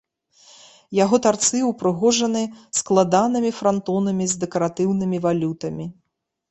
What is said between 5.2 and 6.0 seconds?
валютамі.